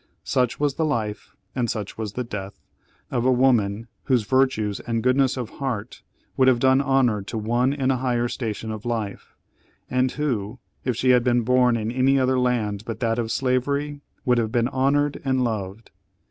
[0.23, 2.59] Such was the life and such the death
[3.11, 6.01] of a woman whose virtues and goodness of heart
[6.35, 9.35] would have done honour to one in a higher station of life,
[9.91, 14.01] and who, if she had been born in any other land but that of slavery,
[14.25, 15.91] would have been honoured and loved.